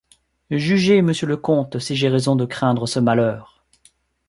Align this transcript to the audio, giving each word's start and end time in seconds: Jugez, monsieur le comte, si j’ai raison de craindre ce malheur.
Jugez, 0.49 1.03
monsieur 1.03 1.27
le 1.27 1.37
comte, 1.37 1.77
si 1.77 1.95
j’ai 1.95 2.09
raison 2.09 2.35
de 2.35 2.45
craindre 2.45 2.87
ce 2.87 2.97
malheur. 2.99 3.63